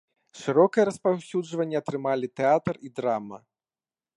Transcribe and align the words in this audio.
Шырокае 0.43 0.85
распаўсюджванне 0.89 1.77
атрымалі 1.81 2.27
тэатр 2.41 2.73
і 2.89 2.93
драма. 3.01 3.37